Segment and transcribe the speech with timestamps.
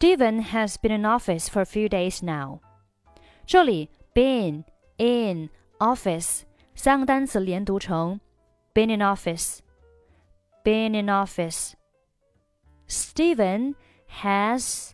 [0.00, 2.58] Steven has been in office for a few days now.
[2.58, 2.60] now。
[3.44, 4.64] 这里 been
[4.96, 8.18] in office 三个单词连读成
[8.72, 9.58] been in office,
[10.64, 11.74] been in office." office。
[12.88, 13.74] Steven
[14.22, 14.92] has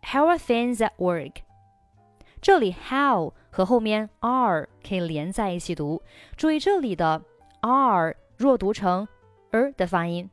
[0.02, 1.40] How are things at work?
[2.42, 6.02] 这里 how 和后面 are 可以连在一起读。
[6.36, 7.22] 注意这里的
[7.62, 8.14] are
[9.50, 10.28] er 的发音。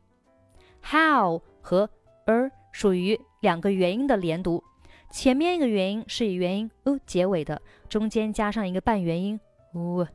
[0.84, 1.90] How 和
[2.29, 4.63] er 属于两个元音的连读，
[5.11, 9.39] 前面一个元音是以元音 u 结尾的，中间加上一个半元音
[9.73, 10.07] u，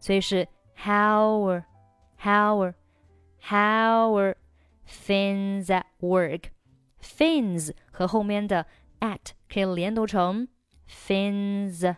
[0.00, 1.62] 所以是 how
[2.20, 2.72] how
[3.40, 4.34] how
[5.06, 8.66] things at work。Things 和后面的
[9.00, 10.46] at 可以连读成
[10.88, 11.96] things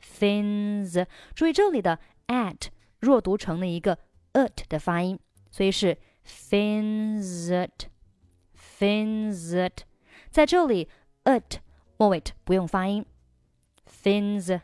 [0.00, 1.06] things。
[1.34, 1.98] 注意这里的
[2.28, 2.68] at
[3.00, 3.98] 弱读成了一个
[4.32, 5.18] ut 的发音，
[5.50, 7.86] 所以是 things it
[8.79, 9.83] fins it，
[10.31, 10.87] 在这里
[11.25, 11.59] it
[11.97, 13.05] 末尾不用发音
[13.85, 14.61] ，fins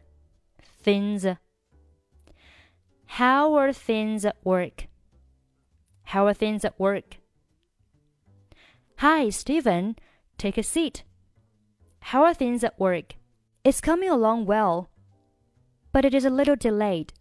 [3.07, 4.87] How are things at work?
[6.05, 7.17] How are things at work?
[8.99, 9.95] Hi, Steven.
[10.37, 11.03] Take a seat.
[12.11, 13.15] How are things at work?
[13.63, 14.87] It's coming along well,
[15.91, 17.13] but it is a little delayed.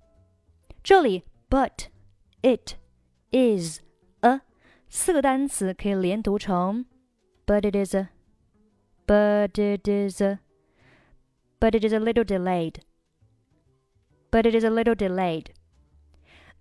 [0.84, 1.88] Julie, but,
[2.43, 2.76] it,
[3.32, 3.81] is
[4.88, 6.85] 四个单词可以连读成
[7.45, 8.09] but it is a,
[9.05, 10.39] but it is a,
[11.59, 12.75] but it is a little delayed,
[14.31, 15.47] but it is a little delayed.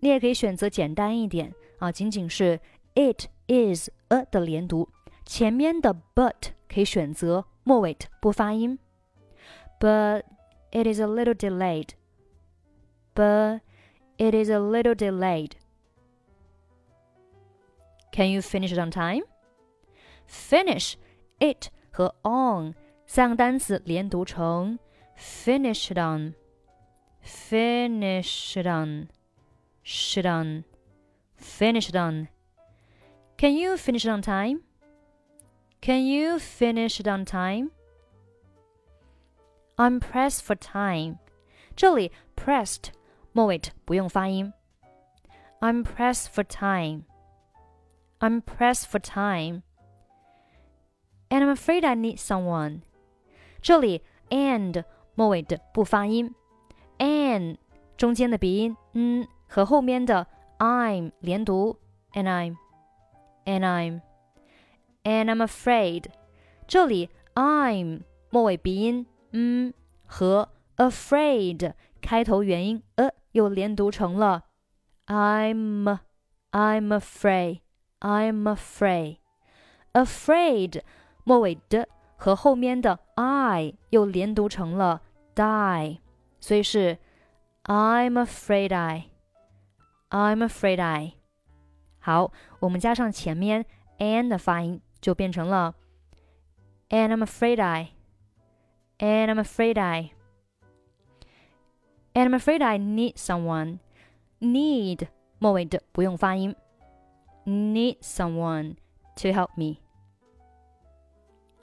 [0.01, 2.61] 你也可以选择简单一点啊，仅仅是
[2.95, 4.89] it is a 的连读。
[5.25, 8.79] 前面的 but 可以选择末尾不发音。
[9.79, 10.23] But
[10.71, 11.91] it is a little delayed.
[13.15, 13.61] But
[14.17, 15.53] it is a little delayed.
[18.13, 19.23] Can you finish it on time?
[20.27, 20.97] Finish
[21.41, 22.75] it 和 on
[23.07, 24.79] 三个单词连读成
[25.17, 26.35] finish it on.
[27.23, 29.09] Finish it on.
[29.85, 30.65] Shit on.
[31.37, 32.29] Finish it on.
[33.37, 34.63] Can you finish it on time?
[35.81, 37.71] Can you finish it on time?
[39.77, 41.19] I'm pressed for time.
[41.77, 42.91] 这里 pressed
[43.33, 44.53] 末尾不用发音。
[45.61, 47.05] I'm pressed for time.
[48.23, 49.63] I'm pressed for time.
[51.31, 52.81] And I'm afraid I need someone.
[53.61, 54.85] 这里 and
[55.15, 56.35] 末尾的不发音，
[56.99, 57.57] and
[57.97, 60.27] 中间的鼻音嗯和后面的
[60.59, 61.77] I'm 连读，
[62.13, 62.57] and I'm
[63.45, 66.07] and I'm。and I'm afraid。
[66.67, 69.73] 这里 I'm 末尾鼻音嗯
[70.05, 74.45] 和 afraid 开头元音 a 又连读成了
[75.07, 75.99] I'm
[76.53, 77.61] I'm afraid
[78.03, 79.19] I'm afraid
[79.93, 80.83] afraid
[81.25, 85.03] 末尾的和后面的 I 又连读成了
[85.35, 85.99] die，
[86.41, 86.99] 所以是
[87.65, 89.11] I'm afraid I
[90.11, 91.15] I'm afraid I。
[92.01, 93.67] 好，我们加上前面
[93.99, 94.81] and 的发音。
[95.01, 95.77] 就变成了
[96.89, 97.93] And I'm afraid I
[98.99, 100.11] And I'm afraid I
[102.15, 103.79] And I'm afraid I need someone
[104.41, 105.07] need
[105.39, 106.57] 末尾的不用发音
[107.46, 108.78] need someone
[109.16, 109.78] to help me。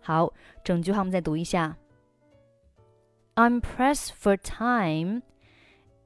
[0.03, 0.33] 好，
[0.65, 1.77] 整句话我们再读一下。
[3.35, 5.23] I'm pressed for time,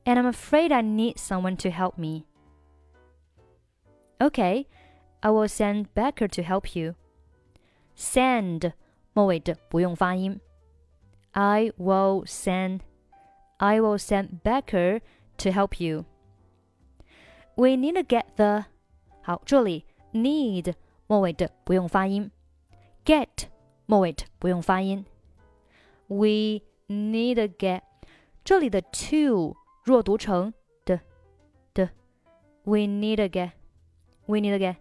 [0.04, 2.24] and I'm afraid I need someone to help me.
[4.18, 4.66] Okay,
[5.20, 6.94] I will send Beker to help you.
[7.96, 8.72] Send
[9.12, 10.40] 末尾的不用发音。
[11.32, 12.80] I will send,
[13.56, 15.00] I will send Beker
[15.38, 16.04] to help you.
[17.56, 18.66] We need to get the
[19.23, 20.73] 好，这里 need
[21.07, 22.31] 末尾的不用发音，
[23.06, 23.27] get
[23.85, 25.06] 末尾的不用发音。
[26.07, 27.81] We need to get
[28.44, 30.53] 这里的 to 弱读成
[30.85, 31.01] 的
[31.73, 31.89] 的。
[32.63, 33.51] We need to get
[34.25, 34.77] we need to get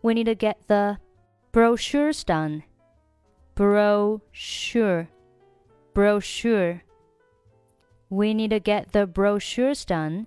[0.00, 0.98] we need to get the
[1.52, 2.62] brochures done.
[3.54, 5.06] Brochure
[5.94, 6.80] brochure.
[8.08, 10.26] We need to get the brochures done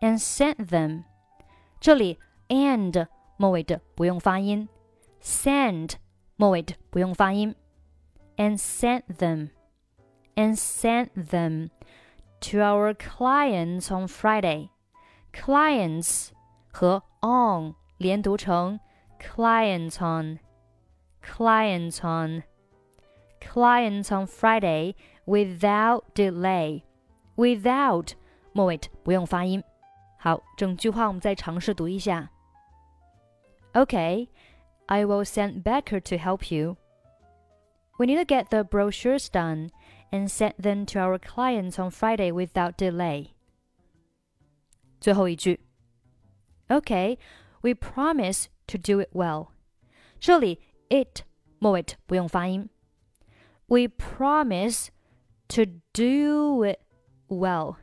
[0.00, 1.04] and send them.
[1.80, 2.18] 这里
[2.48, 3.06] and
[3.36, 4.68] 末尾的不用发音，
[5.22, 5.92] send
[6.36, 7.54] 末尾的不用发音，
[8.36, 9.50] and send them
[10.34, 11.70] and send them
[12.40, 14.70] to our clients on Friday.
[15.32, 16.30] Clients
[16.72, 18.80] 和 on 连读成
[19.20, 20.38] clients on
[21.22, 22.42] clients on
[23.40, 24.94] clients on Friday
[25.26, 26.82] without delay.
[27.36, 28.12] Without
[28.52, 29.62] 末尾不用发音。
[30.18, 32.30] 好，整句话我们再尝试读一下。
[33.75, 34.29] Okay,
[34.87, 36.77] I will send Beker to help you.
[37.99, 39.71] We need to get the brochures done
[40.11, 43.31] and send them to our clients on Friday without delay.
[45.01, 45.59] 最后一句
[46.69, 47.17] ，Okay,
[47.61, 49.49] we promise to do it well.
[50.19, 51.23] 这里 it
[51.59, 52.69] 末尾不用发音。
[53.67, 54.87] We promise
[55.49, 56.79] to do it
[57.27, 57.75] well.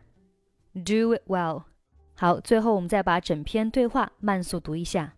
[0.72, 1.64] Do it well.
[2.14, 5.16] 好，最后我们再把整篇对话慢速读一下。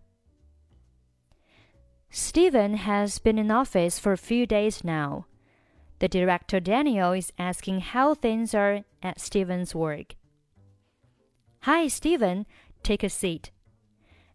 [2.17, 5.25] Steven has been in office for a few days now.
[5.99, 10.15] The director Daniel is asking how things are at Steven's work.
[11.63, 12.45] Hi, Steven.
[12.83, 13.51] Take a seat.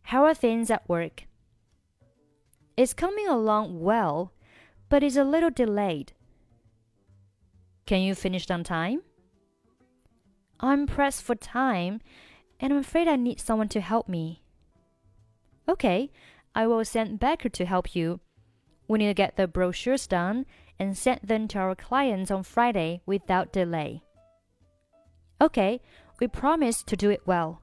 [0.03, 1.25] How are things at work?
[2.77, 4.35] It's coming along well,
[4.91, 6.13] but it's a little delayed.
[7.87, 9.01] Can you finish on time?
[10.61, 12.03] I'm pressed for time,
[12.61, 14.43] and I'm afraid I need someone to help me.
[15.67, 16.11] Okay,
[16.53, 18.21] I will send Beker to help you.
[18.87, 20.47] We need to get the brochures done
[20.79, 24.01] and send them to our clients on Friday without delay.
[25.39, 25.81] Okay,
[26.21, 27.59] we promise to do it well.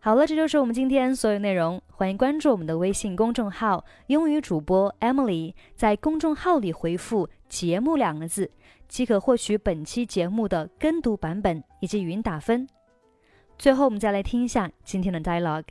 [0.00, 1.80] 好了，这就是我们今天所有内容。
[1.90, 8.50] 欢迎关注我们的微信公众号“英语主播 Emily”，在公众号里回复“节目”两个字，
[8.88, 12.68] 即可获取本期节目的跟读版本以及语音打分。
[13.58, 15.64] 最后，我们再来听一下今天的 dialogue。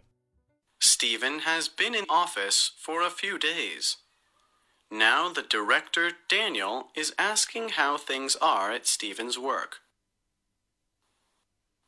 [0.80, 3.98] Steven has been in office for a few days.
[4.90, 9.78] Now the director, Daniel, is asking how things are at Steven's work.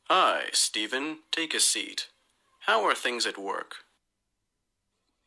[0.08, 1.18] Hi, Steven.
[1.30, 2.08] Take a seat.
[2.66, 3.76] How are things at work?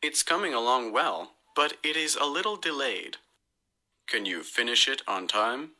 [0.02, 3.16] It's coming along well, but it is a little delayed.
[4.06, 5.70] Can you finish it on time?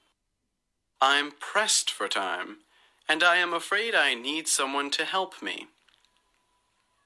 [1.00, 2.58] I'm pressed for time,
[3.08, 5.66] and I am afraid I need someone to help me.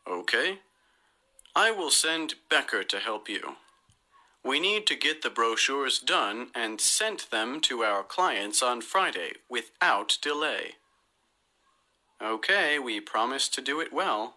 [0.08, 0.60] Okay.
[1.60, 3.56] I will send Beker to help you.
[4.44, 9.32] We need to get the brochures done and sent them to our clients on Friday
[9.50, 10.74] without delay.
[12.22, 14.36] Okay, we promise to do it well.